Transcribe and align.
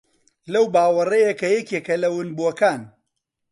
لەو 0.53 0.65
باوەڕەیە 0.73 1.31
کە 1.39 1.47
یەکێکە 1.57 1.95
لە 2.03 2.09
ونبووەکان 2.15 2.81